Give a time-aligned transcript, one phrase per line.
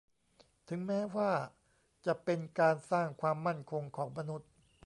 [0.67, 1.31] ถึงแม้ว่า
[2.05, 4.49] จะเป็นการสร้างความมั่นคงของมนุษย์